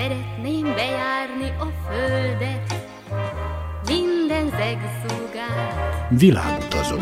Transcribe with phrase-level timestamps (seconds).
[0.00, 2.74] Szeretném bejárni a földet,
[3.86, 6.08] minden zegszúgát.
[6.08, 6.96] Világutazó.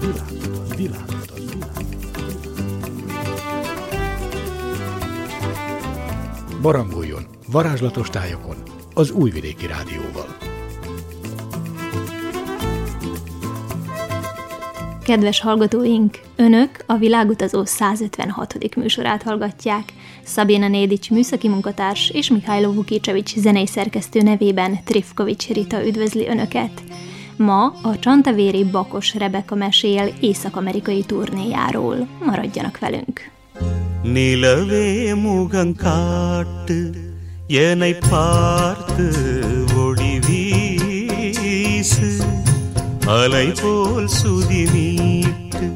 [0.00, 0.76] Világutazó.
[0.76, 1.58] Világutazó.
[6.62, 8.56] Barangoljon varázslatos tájokon
[8.94, 10.36] az Újvidéki Rádióval.
[15.04, 18.76] Kedves hallgatóink, Önök a Világutazó 156.
[18.76, 19.92] műsorát hallgatják.
[20.23, 26.83] Szabina Nédics műszaki munkatárs és Mihály Vukicsevics zenei szerkesztő nevében Trifkovics Rita üdvözli Önöket.
[27.35, 32.07] Ma a Csantavéri Bakos Rebeka mesél észak-amerikai turnéjáról.
[32.25, 33.35] Maradjanak velünk!
[34.15, 34.89] நிலவே
[35.23, 36.77] முகங்காட்டு
[37.67, 39.07] என்னை பார்த்து
[39.83, 42.11] ஒளி வீசு
[43.17, 45.67] அலை போல் சுதி மீட்டு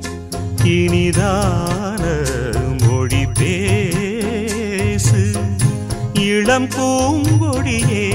[0.76, 1.84] இனிதான
[6.55, 8.05] இளம் பூங்கொடியே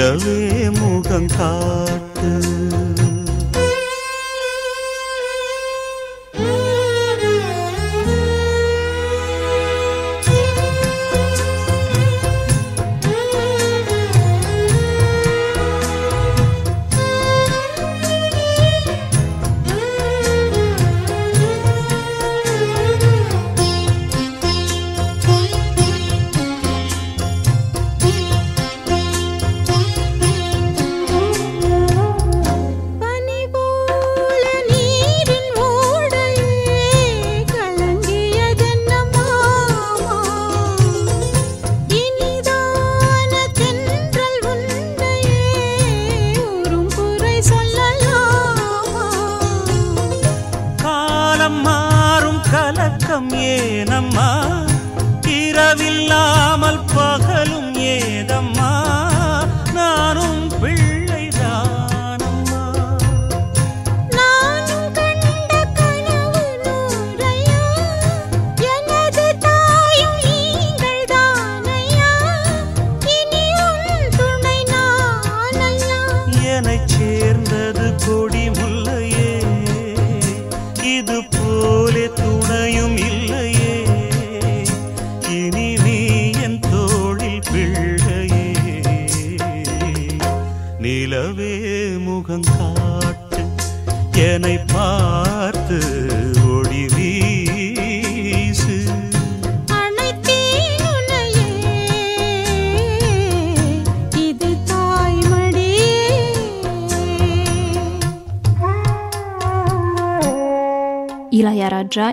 [0.00, 1.89] 热泪目更烫。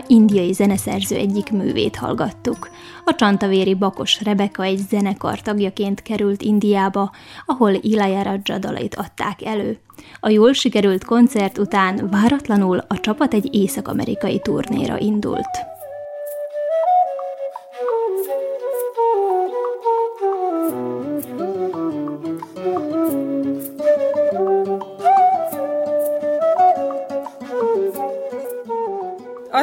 [0.07, 2.69] Indiai zeneszerző egyik művét hallgattuk.
[3.05, 7.11] A Csantavéri Bakos Rebeka egy zenekar tagjaként került Indiába,
[7.45, 9.77] ahol Ilajaradja dalait adták elő.
[10.19, 15.76] A jól sikerült koncert után váratlanul a csapat egy észak-amerikai turnéra indult.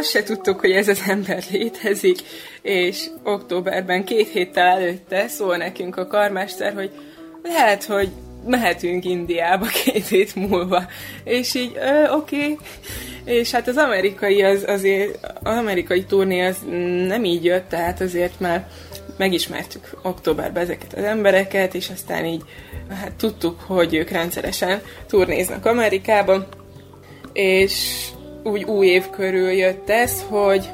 [0.05, 2.19] Azt se tudtuk, hogy ez az ember létezik,
[2.63, 6.91] és októberben két héttel előtte szól nekünk a karmester, hogy
[7.43, 8.09] lehet, hogy
[8.47, 10.85] mehetünk Indiába két hét múlva.
[11.25, 11.79] És így,
[12.11, 12.37] oké.
[12.37, 12.59] Okay.
[13.25, 16.57] És hát az amerikai, az azért, az amerikai turné az
[17.07, 18.69] nem így jött, tehát azért már
[19.17, 22.43] megismertük októberben ezeket az embereket, és aztán így
[22.91, 26.47] hát tudtuk, hogy ők rendszeresen turnéznak Amerikában,
[27.33, 28.05] és
[28.45, 30.69] úgy új év körül jött ez, hogy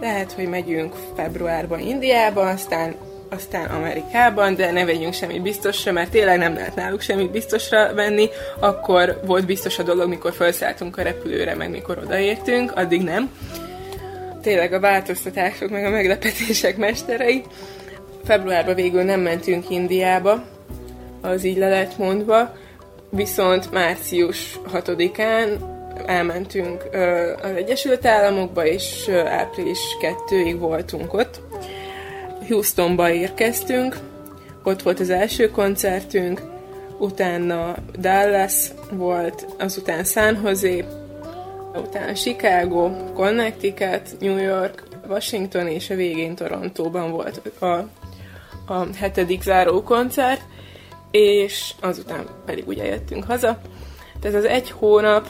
[0.00, 2.94] lehet, hogy megyünk februárban Indiába, aztán,
[3.30, 8.28] aztán Amerikában, de ne vegyünk semmit biztosra, mert tényleg nem lehet náluk semmit biztosra venni.
[8.60, 13.30] Akkor volt biztos a dolog, mikor felszálltunk a repülőre, meg mikor odaértünk, addig nem.
[14.42, 17.42] Tényleg a változtatások, meg a meglepetések mesterei.
[18.24, 20.44] Februárban végül nem mentünk Indiába,
[21.20, 22.56] az így le lett mondva,
[23.10, 25.74] viszont március 6-án
[26.06, 26.84] elmentünk
[27.42, 31.40] az Egyesült Államokba, és április 2-ig voltunk ott,
[32.48, 33.96] Houstonba érkeztünk,
[34.62, 36.42] ott volt az első koncertünk,
[36.98, 40.84] utána Dallas volt, azután San Jose,
[41.74, 47.66] utána Chicago, Connecticut, New York, Washington, és a végén Torontóban volt a,
[48.72, 50.42] a hetedik záró koncert,
[51.10, 53.58] és azután pedig ugye jöttünk haza.
[54.20, 55.26] Tehát az egy hónap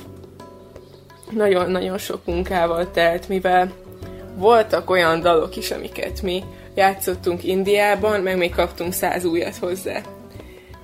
[1.30, 3.72] nagyon-nagyon sok munkával telt, mivel
[4.36, 6.44] voltak olyan dalok is, amiket mi
[6.74, 10.00] játszottunk Indiában, meg még kaptunk száz újat hozzá.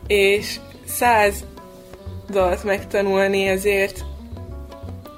[0.06, 0.56] És
[0.86, 1.44] száz
[2.30, 4.04] dalt megtanulni ezért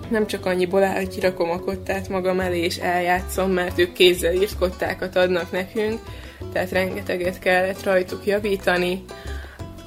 [0.09, 4.33] nem csak annyiból áll, hogy kirakom a kottát magam elé és eljátszom, mert ők kézzel
[4.33, 6.01] írt kottákat adnak nekünk,
[6.53, 9.05] tehát rengeteget kellett rajtuk javítani,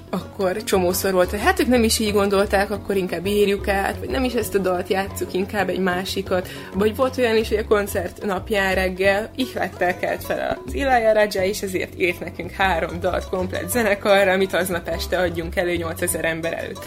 [0.09, 4.09] akkor csomószor volt, hogy hát ők nem is így gondolták, akkor inkább írjuk át, vagy
[4.09, 6.48] nem is ezt a dalt játsszuk, inkább egy másikat.
[6.74, 11.44] Vagy volt olyan is, hogy a koncert napján reggel ihlettel kelt fel az Ilaya Raja,
[11.44, 16.53] és ezért írt nekünk három dalt komplet zenekarra, amit aznap este adjunk elő 8000 ember
[16.53, 16.86] előtt.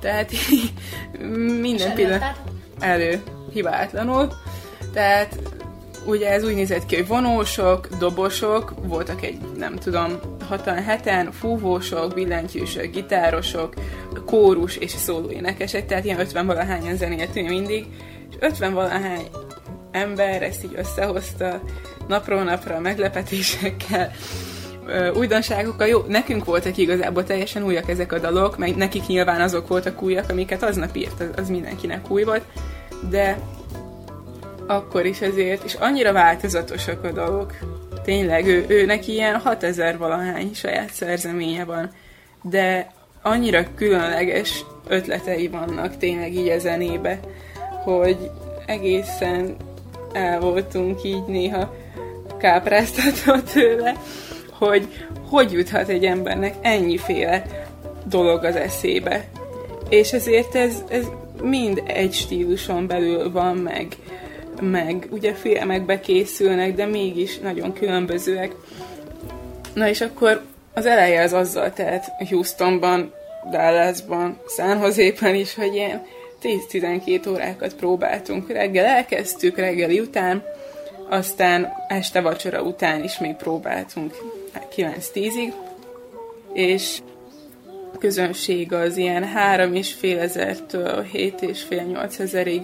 [0.00, 0.30] Tehát
[1.60, 2.36] minden pillanat
[2.78, 3.22] elő
[3.52, 4.28] hibátlanul.
[4.92, 5.38] Tehát
[6.06, 10.18] ugye ez úgy nézett ki, hogy vonósok, dobosok, voltak egy, nem tudom,
[10.48, 13.74] hatan, heten, fúvósok, billentyűsök, gitárosok,
[14.26, 17.86] kórus és szólóénekesek, tehát ilyen 50 valahányan zenéltünk mindig,
[18.30, 19.28] és 50 valahány
[19.90, 21.60] ember ezt így összehozta
[22.08, 24.10] napról napra meglepetésekkel,
[25.14, 25.86] újdonságokkal.
[25.86, 30.30] Jó, nekünk voltak igazából teljesen újak ezek a dalok, meg nekik nyilván azok voltak újak,
[30.30, 32.42] amiket aznap írt, az, az mindenkinek új volt,
[33.10, 33.38] de
[34.70, 37.52] akkor is ezért, és annyira változatosak a dolgok.
[38.04, 41.90] Tényleg, ő, ő neki ilyen 6000 valahány saját szerzeménye van,
[42.42, 47.20] de annyira különleges ötletei vannak tényleg így a zenébe,
[47.84, 48.30] hogy
[48.66, 49.56] egészen
[50.12, 51.74] el voltunk így néha
[52.38, 53.94] kápráztatva tőle,
[54.50, 54.88] hogy
[55.28, 57.44] hogy juthat egy embernek ennyiféle
[58.04, 59.24] dolog az eszébe.
[59.88, 61.06] És ezért ez, ez
[61.42, 63.86] mind egy stíluson belül van meg
[64.60, 68.54] meg ugye filmekbe készülnek, de mégis nagyon különbözőek.
[69.74, 70.42] Na és akkor
[70.74, 73.12] az eleje az azzal telt Houstonban,
[73.50, 76.02] Dallasban, San Jose-ben is, hogy ilyen
[76.42, 78.52] 10-12 órákat próbáltunk.
[78.52, 80.42] Reggel elkezdtük, reggeli után,
[81.08, 84.14] aztán este vacsora után is még próbáltunk
[84.76, 85.52] 9-10-ig,
[86.52, 86.98] és
[87.94, 92.62] a közönség az ilyen 3,5 ezertől 7,5-8 ezerig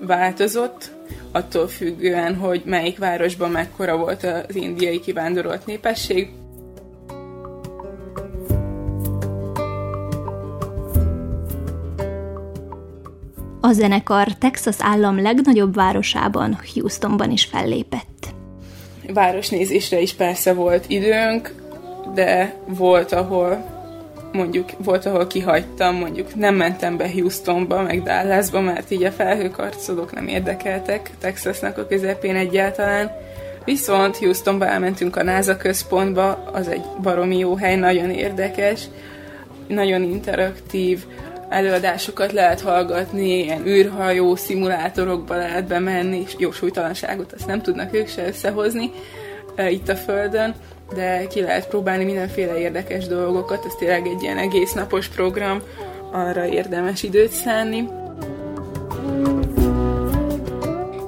[0.00, 0.90] változott,
[1.32, 6.30] attól függően, hogy melyik városban mekkora volt az indiai kivándorolt népesség.
[13.60, 18.34] A zenekar Texas állam legnagyobb városában, Houstonban is fellépett.
[19.12, 21.54] Városnézésre is persze volt időnk,
[22.14, 23.75] de volt, ahol
[24.32, 30.12] mondjuk volt, ahol kihagytam, mondjuk nem mentem be Houstonba, meg Dallasba, mert így a felhőkarcolók
[30.12, 33.10] nem érdekeltek Texasnak a közepén egyáltalán.
[33.64, 38.84] Viszont Houstonba elmentünk a NASA központba, az egy baromi jó hely, nagyon érdekes,
[39.68, 41.04] nagyon interaktív,
[41.48, 48.08] előadásokat lehet hallgatni, ilyen űrhajó szimulátorokba lehet bemenni, és jó súlytalanságot azt nem tudnak ők
[48.08, 48.90] se összehozni
[49.54, 50.54] e, itt a Földön,
[50.94, 55.62] de ki lehet próbálni mindenféle érdekes dolgokat, ez tényleg egy ilyen egész napos program,
[56.12, 57.88] arra érdemes időt szánni.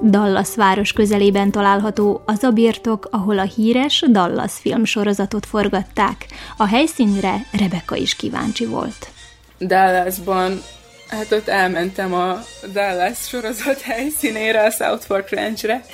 [0.02, 6.26] Dallas város közelében található az a birtok, ahol a híres Dallas filmsorozatot forgatták.
[6.56, 9.08] A helyszínre Rebecca is kíváncsi volt.
[9.58, 10.62] Dallasban,
[11.08, 12.42] hát ott elmentem a
[12.72, 15.84] Dallas sorozat helyszínére, a South Fork Ranchre,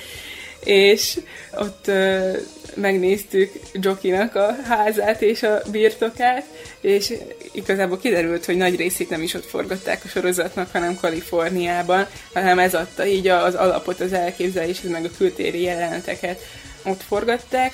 [0.65, 1.19] és
[1.51, 2.37] ott uh,
[2.75, 6.45] megnéztük Jokinak a házát és a birtokát,
[6.81, 7.13] és
[7.51, 12.73] igazából kiderült, hogy nagy részét nem is ott forgatták a sorozatnak, hanem Kaliforniában, hanem ez
[12.73, 16.41] adta így az alapot, az elképzeléshez, meg a kültéri jeleneteket
[16.83, 17.73] ott forgatták.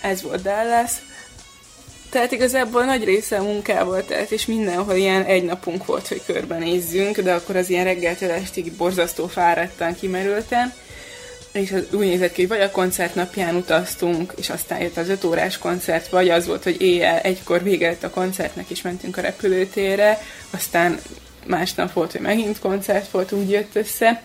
[0.00, 0.92] Ez volt Dallas.
[2.10, 7.20] Tehát igazából nagy része a munkával telt, és mindenhol ilyen egy napunk volt, hogy körbenézzünk,
[7.20, 10.72] de akkor az ilyen reggeltől estig borzasztó fáradtan, kimerülten
[11.52, 15.08] és az úgy nézett ki, hogy vagy a koncert napján utaztunk, és aztán jött az
[15.08, 19.20] öt órás koncert, vagy az volt, hogy éjjel egykor vége a koncertnek, és mentünk a
[19.20, 20.18] repülőtérre,
[20.50, 20.98] aztán
[21.46, 24.22] másnap volt, hogy megint koncert volt, úgy jött össze.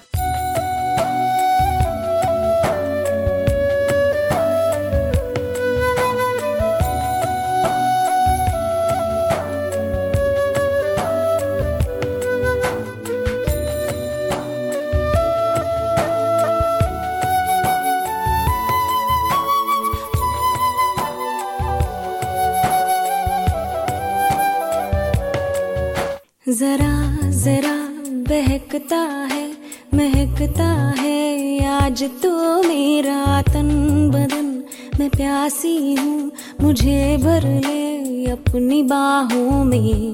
[35.16, 40.12] प्यासी हूँ, मुझे भर ले अपनी बाहों में।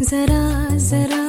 [0.00, 1.22] जरा जरा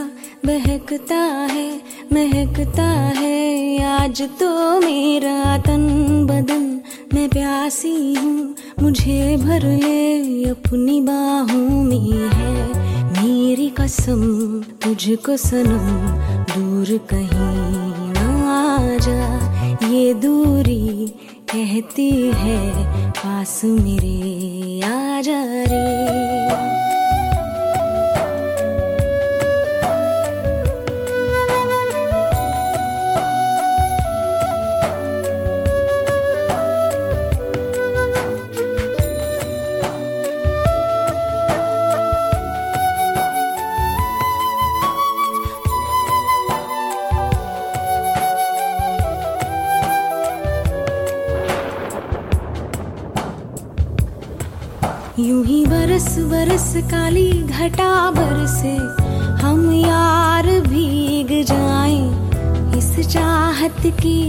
[0.45, 1.19] बहकता
[1.51, 1.67] है,
[2.13, 5.87] महकता है आज तो मेरा तन
[6.25, 6.65] बदन।
[7.13, 12.53] मैं प्यासी हूँ, मुझे भर ले अपनी बाहों में है।
[13.13, 14.21] मेरी कसम,
[14.83, 15.87] तुझको सनम
[16.51, 17.84] दूर कहीं।
[20.13, 21.07] दूरी
[21.53, 26.84] कहती है पास मेरे आ जा रे।
[55.25, 58.73] यूँ ही बरस बरस काली घटा बरसे,
[59.41, 64.19] हम यार भीग जाएँ इस चाहत की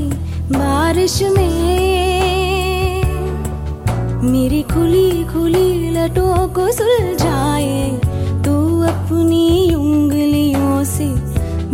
[0.53, 3.03] बारिश में।
[4.23, 7.89] मेरी खुली खुली लटों को सुलझाए,
[8.45, 11.09] तू अपनी उंगलियों से,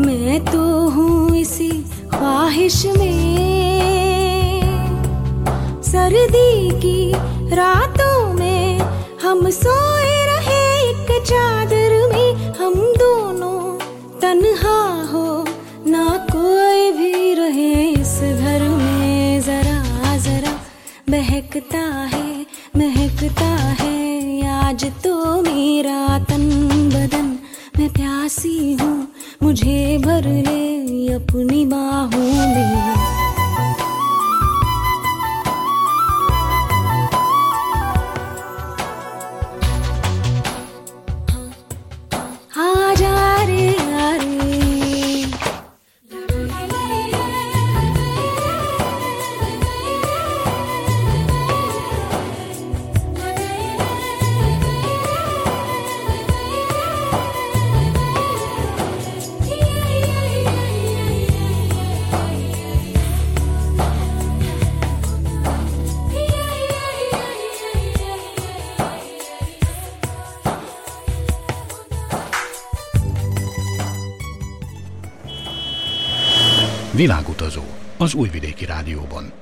[0.02, 1.70] मैं तो हूँ इसी
[2.10, 3.40] ख्वाहिश में।
[5.84, 7.12] सर्दी की
[7.56, 7.91] रातों
[9.32, 13.78] हम सोए रहे एक चादर में, हम दोनों
[14.20, 14.80] तन्हा
[15.12, 15.22] हो।
[15.86, 20.52] ना कोई भी रहे इस घर में, जरा जरा
[21.08, 21.82] बहकता
[22.14, 22.46] है,
[22.76, 26.46] महकता है। आज तो मेरा तन
[26.94, 27.36] बदन,
[27.78, 28.96] मैं प्यासी हूँ,
[29.42, 33.21] मुझे भर ले अपनी बाहों में।
[78.02, 79.32] Az Újvidéki Rádióban.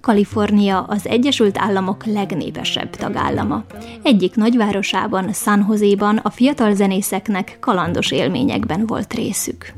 [0.00, 3.64] Kalifornia az Egyesült Államok legnépesebb tagállama.
[4.02, 9.72] Egyik nagyvárosában, San Jose-ban a fiatal zenészeknek kalandos élményekben volt részük.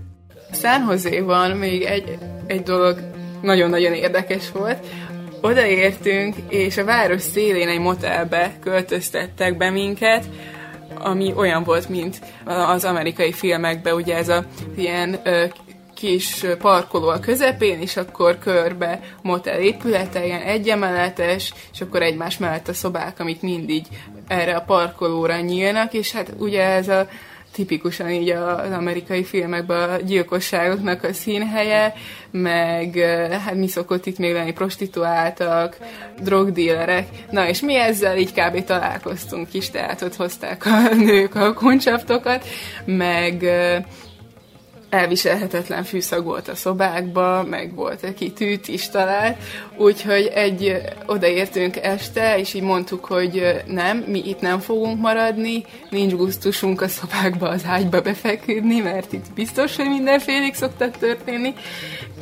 [0.53, 3.01] San Jose-ban még egy, egy dolog
[3.43, 4.87] nagyon-nagyon érdekes volt.
[5.41, 10.25] Odaértünk, és a város szélén egy motelbe költöztettek be minket,
[10.99, 14.45] ami olyan volt, mint az amerikai filmekben, ugye ez a
[14.77, 15.45] ilyen ö,
[15.95, 22.69] kis parkoló a közepén, és akkor körbe motel épülete, ilyen egyemeletes, és akkor egymás mellett
[22.69, 23.87] a szobák, amik mindig
[24.29, 27.09] erre a parkolóra nyílnak, és hát ugye ez a
[27.53, 31.95] tipikusan így az amerikai filmekben a gyilkosságoknak a színhelye,
[32.31, 32.97] meg
[33.45, 35.77] hát mi szokott itt még lenni, prostituáltak,
[36.21, 37.07] drogdílerek.
[37.31, 38.65] Na és mi ezzel így kb.
[38.65, 42.45] találkoztunk is, tehát ott hozták a nők a koncsaptokat,
[42.85, 43.45] meg
[44.91, 49.37] elviselhetetlen fűszag volt a szobákba, meg volt, aki tűt is talált,
[49.77, 56.13] úgyhogy egy odaértünk este, és így mondtuk, hogy nem, mi itt nem fogunk maradni, nincs
[56.13, 61.55] gusztusunk a szobákba az ágyba befeküdni, mert itt biztos, hogy mindenfélék szoktak történni,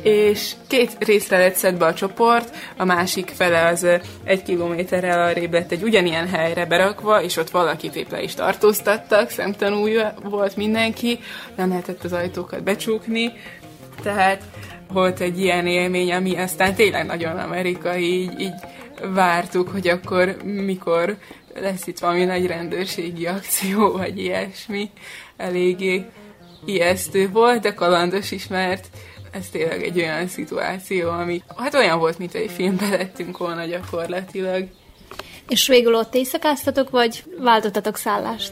[0.03, 3.87] és két részre lett szedve a csoport, a másik fele az
[4.23, 9.29] egy kilométerrel arrébb lett egy ugyanilyen helyre berakva, és ott valakit épp le is tartóztattak,
[9.29, 11.19] szemtanúj volt mindenki,
[11.55, 13.31] nem lehetett az ajtókat becsukni,
[14.01, 14.43] tehát
[14.91, 18.53] volt egy ilyen élmény, ami aztán tényleg nagyon amerikai, így, így
[19.13, 21.17] vártuk, hogy akkor mikor
[21.55, 24.89] lesz itt valami nagy rendőrségi akció, vagy ilyesmi.
[25.37, 26.05] Eléggé
[26.65, 28.87] ijesztő volt, de kalandos is, mert
[29.31, 34.67] ez tényleg egy olyan szituáció, ami hát olyan volt, mint egy filmbe lettünk volna gyakorlatilag.
[35.47, 38.51] És végül ott éjszakáztatok, vagy váltottatok szállást?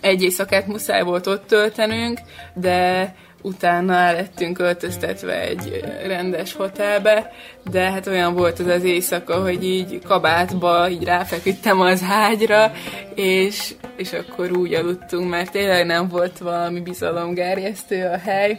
[0.00, 2.20] Egy éjszakát muszáj volt ott töltenünk,
[2.54, 3.14] de
[3.44, 7.32] utána lettünk öltöztetve egy rendes hotelbe,
[7.70, 12.72] de hát olyan volt az az éjszaka, hogy így kabátba így ráfeküdtem az ágyra,
[13.14, 18.58] és, és akkor úgy aludtunk, mert tényleg nem volt valami bizalomgerjesztő a hely.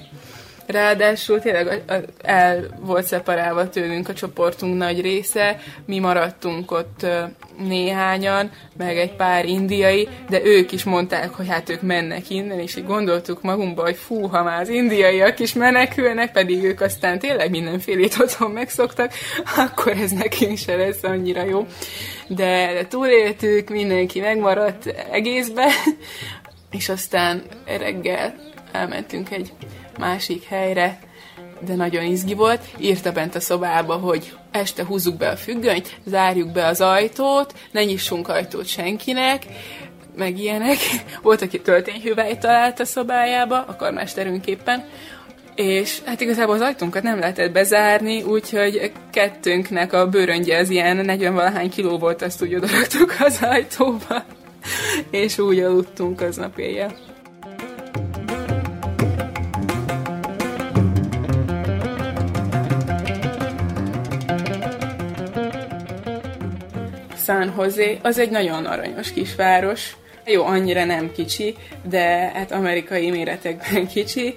[0.68, 1.84] Ráadásul tényleg
[2.22, 7.06] el volt szeparálva tőlünk a csoportunk nagy része, mi maradtunk ott
[7.58, 12.76] néhányan, meg egy pár indiai, de ők is mondták, hogy hát ők mennek innen, és
[12.76, 17.50] így gondoltuk magunkba, hogy fú, ha már az indiaiak is menekülnek, pedig ők aztán tényleg
[17.50, 19.14] mindenfélét otthon megszoktak,
[19.58, 21.66] akkor ez nekünk se lesz annyira jó.
[22.28, 25.68] De túléltük, mindenki megmaradt egészbe,
[26.72, 28.36] és aztán reggel
[28.72, 29.54] elmentünk egy
[29.98, 31.00] másik helyre,
[31.60, 32.62] de nagyon izgi volt.
[32.80, 37.84] Írta bent a szobába, hogy este húzzuk be a függönyt, zárjuk be az ajtót, ne
[37.84, 39.46] nyissunk ajtót senkinek,
[40.16, 40.78] meg ilyenek.
[41.22, 44.86] Volt, aki töltényhüvelyt talált a szobájába, a karmesterünk éppen,
[45.56, 51.70] és hát igazából az ajtónkat nem lehetett bezárni, úgyhogy kettőnknek a bőröngye az ilyen 40-valahány
[51.74, 54.26] kiló volt, azt úgy odaraktuk az ajtóba,
[55.10, 57.15] és úgy aludtunk aznap éjjel.
[67.26, 69.96] San Jose, az egy nagyon aranyos kisváros.
[70.26, 71.56] Jó, annyira nem kicsi,
[71.90, 74.36] de hát amerikai méretekben kicsi.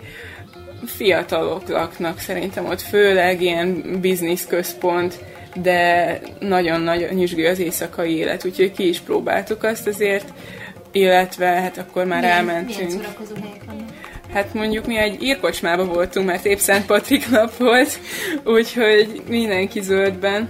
[0.87, 5.19] Fiatalok laknak szerintem ott, főleg ilyen bizniszközpont,
[5.55, 10.33] de nagyon-nagyon nyüzsgő az éjszakai élet, úgyhogy ki is próbáltuk azt azért,
[10.93, 12.89] illetve hát akkor már milyen, elmentünk.
[12.89, 13.97] Milyen
[14.33, 17.99] Hát mondjuk mi egy írkocsmába voltunk, mert épp Szent Patrik nap volt,
[18.45, 20.49] úgyhogy mindenki zöldben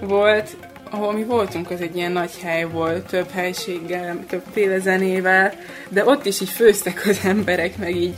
[0.00, 0.56] volt,
[0.90, 5.52] ahol mi voltunk, az egy ilyen nagy hely volt, több helységgel, többféle zenével,
[5.88, 8.14] de ott is így főztek az emberek, meg így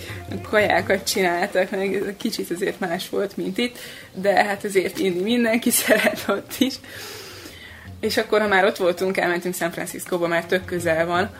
[0.50, 3.78] kajákat csináltak, meg kicsit azért más volt, mint itt,
[4.14, 6.74] de hát azért inni mindenki szeret ott is.
[8.00, 11.30] És akkor, ha már ott voltunk, elmentünk San Franciscóba, mert tök közel van,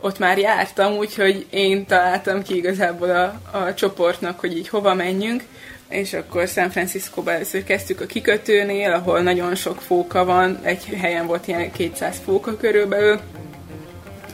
[0.00, 5.42] ott már jártam, úgyhogy én találtam ki igazából a, a csoportnak, hogy így hova menjünk,
[5.90, 11.26] és akkor San Francisco-ba először kezdtük a kikötőnél, ahol nagyon sok fóka van, egy helyen
[11.26, 13.20] volt ilyen 200 fóka körülbelül,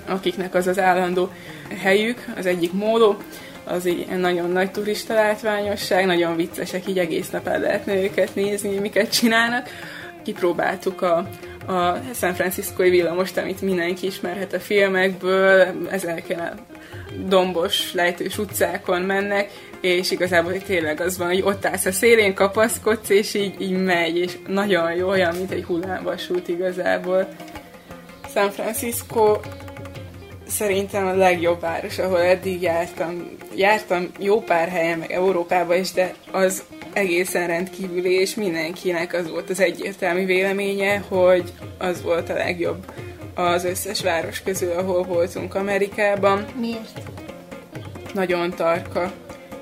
[0.06, 1.30] akiknek az az állandó
[1.78, 3.16] helyük, az egyik móló,
[3.64, 8.78] az egy nagyon nagy turista látványosság, nagyon viccesek, így egész nap el lehetne őket nézni,
[8.78, 9.68] miket csinálnak.
[10.22, 11.28] Kipróbáltuk a,
[11.66, 16.52] a San Franciscoi villamost, amit mindenki ismerhet a filmekből, ezeken a
[17.28, 19.50] dombos, lejtős utcákon mennek,
[19.80, 24.16] és igazából tényleg az van, hogy ott állsz a szélén, kapaszkodsz, és így, így megy,
[24.16, 27.28] és nagyon jó, olyan, mint egy hullámvasút igazából.
[28.32, 29.40] San Francisco
[30.46, 33.30] szerintem a legjobb város, ahol eddig jártam.
[33.54, 39.50] Jártam jó pár helyen, meg Európába is, de az egészen rendkívüli, és mindenkinek az volt
[39.50, 42.92] az egyértelmű véleménye, hogy az volt a legjobb
[43.34, 46.44] az összes város közül, ahol voltunk Amerikában.
[46.60, 47.00] Miért?
[48.14, 49.12] Nagyon tarka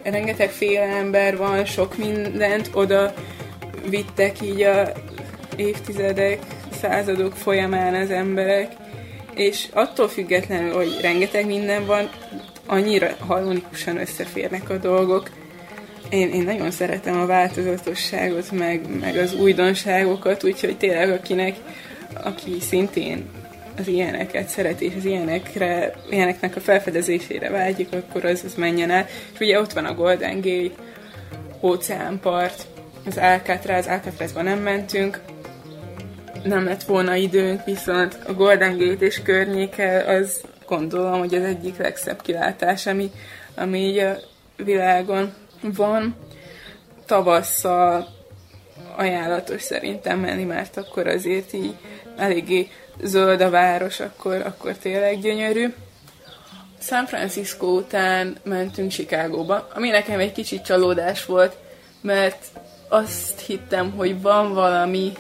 [0.03, 3.15] rengeteg féle ember van, sok mindent oda
[3.89, 4.93] vittek így a
[5.57, 6.39] évtizedek,
[6.81, 8.73] századok folyamán az emberek,
[9.35, 12.11] és attól függetlenül, hogy rengeteg minden van,
[12.67, 15.31] annyira harmonikusan összeférnek a dolgok.
[16.09, 21.57] Én, én nagyon szeretem a változatosságot, meg, meg az újdonságokat, úgyhogy tényleg akinek,
[22.23, 23.25] aki szintén
[23.79, 29.07] az ilyeneket szereti, és az ilyenekre, ilyeneknek a felfedezésére vágyik, akkor az, az menjen el.
[29.33, 30.75] És ugye ott van a Golden Gate,
[31.63, 32.67] óceánpart,
[33.07, 35.21] az Alcatraz, Alcatrazban nem mentünk,
[36.45, 41.77] nem lett volna időnk, viszont a Golden Gate és környéke az gondolom, hogy az egyik
[41.77, 43.11] legszebb kilátás, ami,
[43.55, 44.17] ami így a
[44.57, 46.17] világon van.
[47.07, 48.09] Tavasszal
[48.97, 51.75] ajánlatos szerintem menni, mert akkor azért így
[52.17, 52.69] eléggé
[53.03, 55.75] zöld a város, akkor, akkor tényleg gyönyörű.
[56.81, 61.57] San Francisco után mentünk Chicagóba, ami nekem egy kicsit csalódás volt,
[62.01, 62.47] mert
[62.89, 65.13] azt hittem, hogy van valami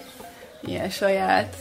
[0.66, 1.56] ilyen saját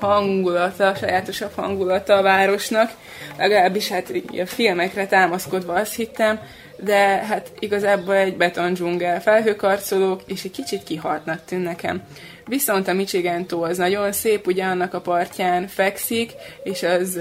[0.00, 2.90] hangulata, sajátosabb hangulata a városnak,
[3.38, 6.40] legalábbis hát a filmekre támaszkodva azt hittem,
[6.76, 12.02] de hát igazából egy betondzsungel, felhőkarcolók, és egy kicsit kihaltnak tűn nekem.
[12.46, 17.20] Viszont a Michigan tó az nagyon szép, ugye annak a partján fekszik, és az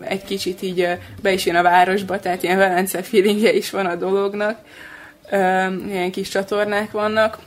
[0.00, 3.94] egy kicsit így be is jön a városba, tehát ilyen Velence feelingje is van a
[3.94, 4.58] dolognak.
[5.86, 7.38] Ilyen kis csatornák vannak,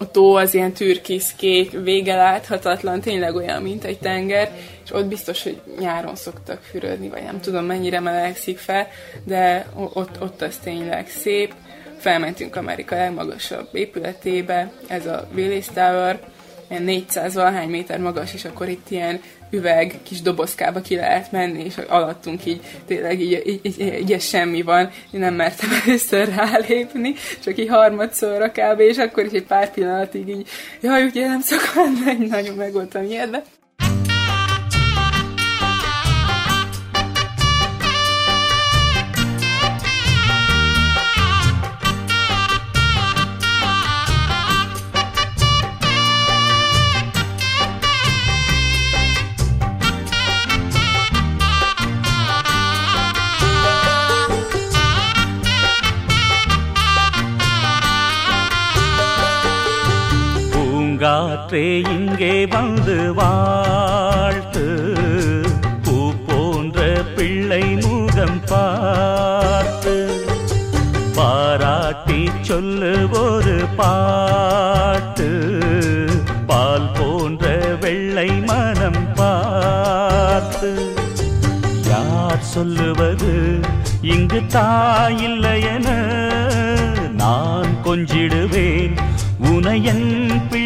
[0.00, 4.50] a tó az ilyen türkiszkék, vége láthatatlan, tényleg olyan, mint egy tenger,
[4.84, 8.88] és ott biztos, hogy nyáron szoktak fürödni, vagy nem tudom mennyire melegszik fel,
[9.24, 11.54] de ott, ott az tényleg szép.
[11.98, 16.20] Felmentünk Amerika legmagasabb épületébe, ez a Willis Tower,
[16.70, 21.64] ilyen 400 valahány méter magas, és akkor itt ilyen üveg kis dobozkába ki lehet menni,
[21.64, 27.14] és alattunk így tényleg így, így, így, így semmi van, én nem mertem először rálépni,
[27.42, 28.80] csak így harmadszorra kb.
[28.80, 30.48] és akkor is egy pár pillanatig így,
[30.80, 33.42] jaj, ugye nem szokott menni, nagyon meg voltam ijedve.
[61.50, 64.66] காற்றே இங்கே வந்து வாழ்த்து.
[65.82, 66.80] பூ போன்ற
[67.16, 69.94] பிள்ளை முகம் பார்த்து.
[71.14, 75.30] பாராட்டி சொல்லு ஒரு பாட்டு.
[76.46, 77.46] பால் போன்ற
[77.80, 80.70] வெள்ளை மனம் பார்த்து.
[81.88, 83.60] யார் சொல்லுவது?
[84.02, 85.88] இங்கு தாயில்லையன
[87.12, 88.96] நான் கொஞ்சிடுவேன்.
[89.42, 90.08] உனையன்
[90.50, 90.59] பி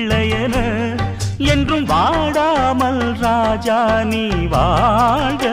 [1.74, 5.44] என்றும் வாடாமல் ராஜா நீ வாழ்க.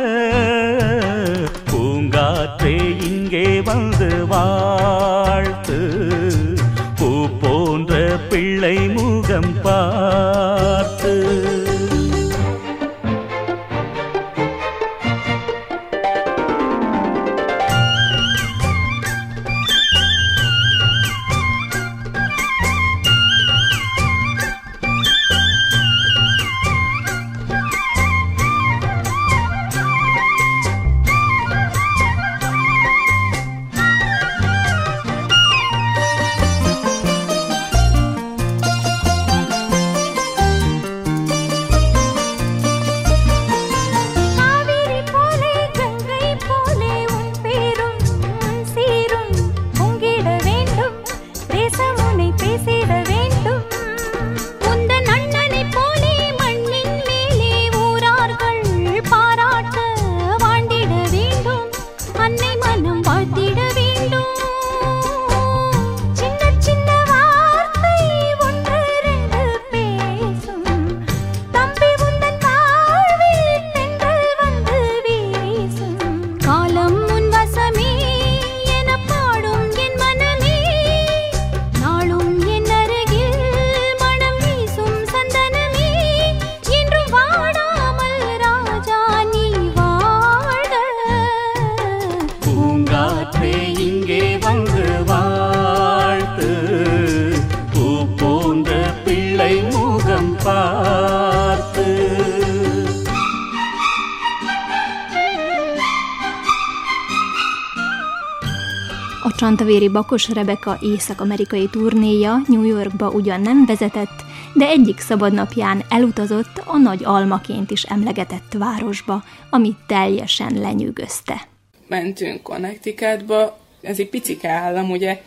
[109.71, 116.77] Csantavéri Bakos Rebeka észak-amerikai turnéja New Yorkba ugyan nem vezetett, de egyik szabadnapján elutazott a
[116.77, 121.47] nagy almaként is emlegetett városba, amit teljesen lenyűgözte.
[121.87, 125.21] mentünk Connecticutba, ez egy picike állam, ugye,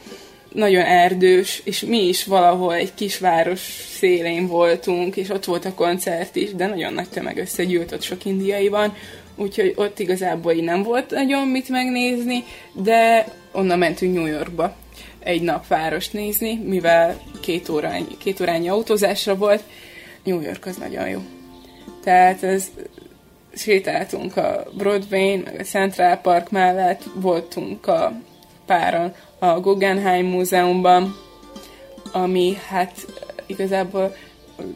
[0.52, 3.61] nagyon erdős, és mi is valahol egy kisváros
[3.98, 8.24] szélén voltunk, és ott volt a koncert is, de nagyon nagy tömeg összegyűlt, ott sok
[8.24, 8.94] indiai van,
[9.37, 14.74] úgyhogy ott igazából így nem volt nagyon mit megnézni, de onnan mentünk New Yorkba
[15.18, 19.62] egy nap várost nézni, mivel két, órány, két órányi autózásra volt.
[20.22, 21.20] New York az nagyon jó.
[22.02, 22.70] Tehát ez
[23.54, 28.12] sétáltunk a Broadway, meg a Central Park mellett, voltunk a
[28.66, 31.16] páron a Guggenheim Múzeumban,
[32.12, 33.06] ami hát
[33.46, 34.16] igazából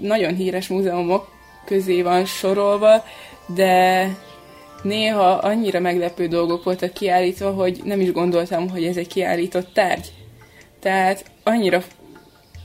[0.01, 1.29] nagyon híres múzeumok
[1.65, 3.05] közé van sorolva,
[3.47, 4.09] de
[4.83, 10.13] néha annyira meglepő dolgok voltak kiállítva, hogy nem is gondoltam, hogy ez egy kiállított tárgy.
[10.81, 11.83] Tehát annyira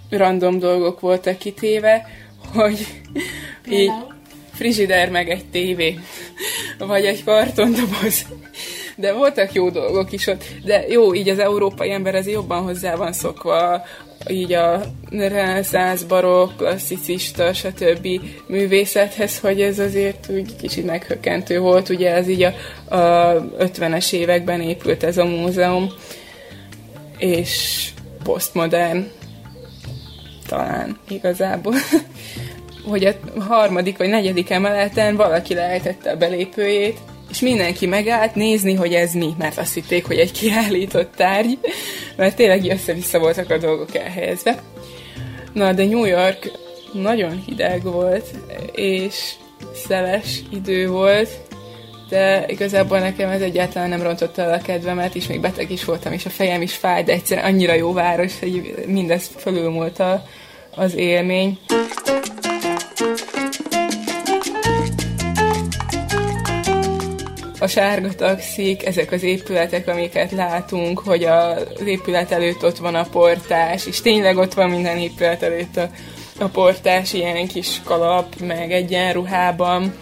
[0.10, 2.08] random dolgok voltak kitéve,
[2.54, 2.88] hogy
[3.70, 3.92] így
[4.54, 6.00] frigider meg egy tévé,
[6.78, 8.26] vagy egy kartondoboz.
[8.96, 10.44] De voltak jó dolgok is ott.
[10.66, 13.84] De jó, így az európai ember ez jobban hozzá van szokva,
[14.28, 18.08] így a reneszánsz, barokk, klasszicista, stb.
[18.48, 21.90] művészethez, hogy ez azért úgy kicsit meghökkentő volt.
[21.90, 22.54] Ugye ez így a,
[22.96, 25.92] a 50-es években épült ez a múzeum,
[27.18, 27.90] és
[28.24, 29.08] posztmodern
[30.48, 31.74] talán igazából.
[32.90, 36.98] hogy a harmadik vagy negyedik emeleten valaki lejtette a belépőjét,
[37.34, 41.60] és mindenki megállt nézni, hogy ez mi, mert azt hitték, hogy egy kiállított tárgy,
[42.16, 44.62] mert tényleg össze-vissza voltak a dolgok elhelyezve.
[45.54, 46.52] Na, de New York
[46.92, 48.26] nagyon hideg volt,
[48.72, 49.32] és
[49.88, 51.30] szeles idő volt,
[52.10, 56.14] de igazából nekem ez egyáltalán nem rontotta el a kedvemet, és még beteg is voltam,
[56.14, 60.04] és a fejem is fáj, de egyszerűen annyira jó város, hogy mindez fölülmúlt
[60.76, 61.60] az élmény.
[67.64, 73.06] A sárga taxik, ezek az épületek, amiket látunk, hogy az épület előtt ott van a
[73.12, 75.90] portás, és tényleg ott van minden épület előtt a,
[76.40, 79.94] a portás, ilyen kis kalap, meg egyenruhában.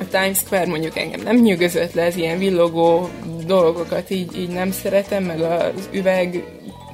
[0.00, 3.08] A Times Square mondjuk engem nem nyűgözött le, ez ilyen villogó
[3.46, 6.44] dolgokat így, így nem szeretem, meg az üveg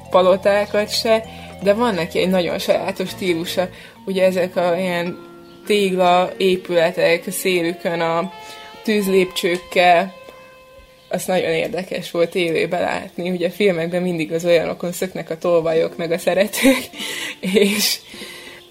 [0.09, 1.23] palotákat se,
[1.63, 3.69] de van neki egy nagyon sajátos stílusa.
[4.05, 5.17] Ugye ezek a ilyen
[5.65, 8.31] tégla épületek szélükön a,
[8.85, 10.13] tűzlépcsőkkel,
[11.09, 13.29] azt nagyon érdekes volt élőben látni.
[13.29, 16.79] Ugye a filmekben mindig az olyanokon szöknek a tolvajok, meg a szeretők,
[17.69, 17.99] és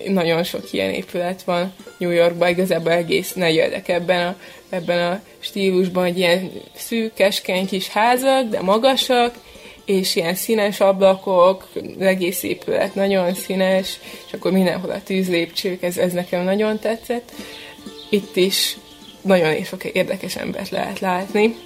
[0.07, 4.37] nagyon sok ilyen épület van New Yorkban, igazából egész negyedek ebben a,
[4.69, 9.35] ebben a stílusban, hogy ilyen szűk, keskeny kis házak, de magasak,
[9.85, 15.97] és ilyen színes ablakok, az egész épület nagyon színes, és akkor mindenhol a tűzlépcsők, ez,
[15.97, 17.33] ez nekem nagyon tetszett.
[18.09, 18.77] Itt is
[19.25, 21.57] nagyon sok érdekes embert lehet látni,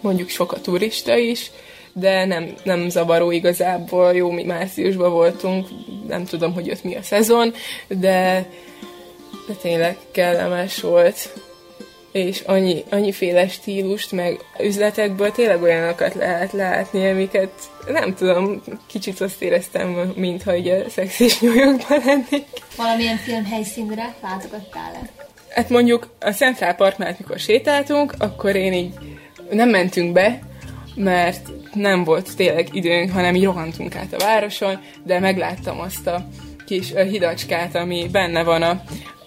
[0.00, 1.50] mondjuk sok a turista is,
[1.92, 5.68] de nem, nem zavaró igazából, jó, mi márciusban voltunk,
[6.08, 7.54] nem tudom, hogy ott mi a szezon,
[7.88, 8.48] de,
[9.46, 11.32] de tényleg kellemes volt,
[12.12, 17.52] és annyi, annyiféle stílust, meg üzletekből tényleg olyanokat lehet látni, amiket
[17.86, 22.46] nem tudom, kicsit azt éreztem, mintha ugye szexis New Yorkban lennék.
[22.76, 25.19] Valamilyen filmhelyszínre látogattál-e?
[25.50, 28.92] Hát mondjuk a Central mellett, mikor sétáltunk, akkor én így
[29.50, 30.38] nem mentünk be,
[30.94, 36.26] mert nem volt tényleg időnk, hanem így rohantunk át a városon, de megláttam azt a
[36.66, 38.82] kis hidacskát, ami benne van a,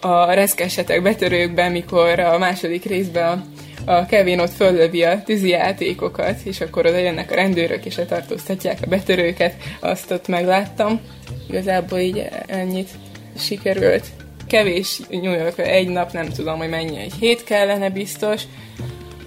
[0.08, 3.44] a reszkesetek betörőkben, mikor a második részben
[3.86, 7.96] a, a Kevin ott föllövi a tűzi játékokat, és akkor oda jönnek a rendőrök, és
[7.96, 11.00] letartóztatják a betörőket, azt ott megláttam.
[11.48, 12.90] Igazából így ennyit
[13.38, 14.04] sikerült
[14.46, 18.42] kevés New York, egy nap nem tudom, hogy mennyi, egy hét kellene biztos.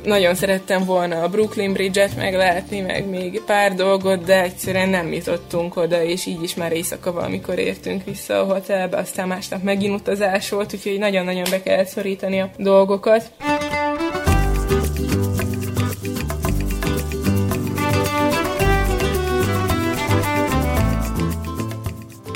[0.03, 5.75] Nagyon szerettem volna a Brooklyn Bridge-et meglátni, meg még pár dolgot, de egyszerűen nem jutottunk
[5.75, 10.49] oda, és így is már éjszaka valamikor értünk vissza a hotelbe, aztán másnap megint utazás
[10.49, 13.32] volt, úgyhogy nagyon-nagyon be kellett szorítani a dolgokat.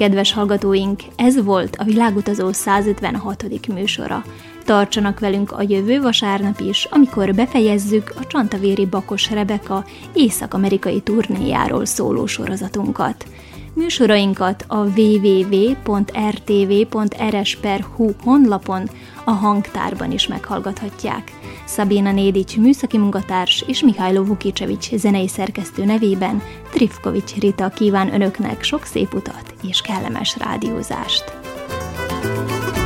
[0.01, 3.67] Kedves hallgatóink, ez volt a Világutazó 156.
[3.67, 4.23] műsora.
[4.65, 12.25] Tartsanak velünk a jövő vasárnap is, amikor befejezzük a Csantavéri Bakos Rebeka észak-amerikai turnéjáról szóló
[12.25, 13.25] sorozatunkat.
[13.73, 15.79] Műsorainkat a www.rtv.rs.hu
[18.23, 18.89] honlapon,
[19.23, 21.31] a hangtárban is meghallgathatják.
[21.65, 28.83] Szabina Nédics műszaki munkatárs és Mihály Vukicsevics zenei szerkesztő nevében Trifkovics Rita kíván önöknek sok
[28.83, 31.23] szép utat és kellemes rádiózást.
[32.21, 32.80] thank you